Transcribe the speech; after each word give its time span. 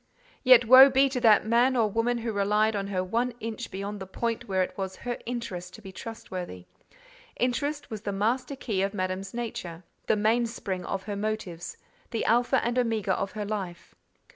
Yet, 0.43 0.65
woe 0.65 0.89
be 0.89 1.09
to 1.09 1.21
that 1.21 1.45
man 1.45 1.75
or 1.77 1.87
woman 1.87 2.17
who 2.17 2.31
relied 2.31 2.75
on 2.75 2.87
her 2.87 3.03
one 3.03 3.35
inch 3.39 3.69
beyond 3.69 3.99
the 3.99 4.07
point 4.07 4.47
where 4.47 4.63
it 4.63 4.75
was 4.75 4.95
her 4.95 5.19
interest 5.27 5.75
to 5.75 5.81
be 5.83 5.91
trustworthy: 5.91 6.65
interest 7.37 7.91
was 7.91 8.01
the 8.01 8.11
master 8.11 8.55
key 8.55 8.81
of 8.81 8.95
Madame's 8.95 9.31
nature—the 9.31 10.15
mainspring 10.15 10.83
of 10.85 11.03
her 11.03 11.15
motives—the 11.15 12.25
alpha 12.25 12.65
and 12.65 12.79
omega 12.79 13.13
of 13.13 13.33
her 13.33 13.45
life. 13.45 13.93